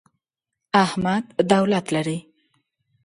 احمد 0.83 1.25
دولت 1.51 1.85
لري. 1.95 2.19